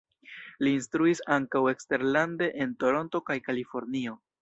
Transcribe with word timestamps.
Li 0.67 0.71
instruis 0.77 1.21
ankaŭ 1.35 1.63
eksterlande 1.73 2.51
en 2.67 2.75
Toronto 2.85 3.25
kaj 3.33 3.41
Kalifornio. 3.51 4.23